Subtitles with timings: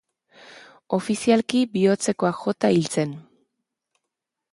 [0.97, 3.13] Ofizialki bihotzekoak jota hil zen.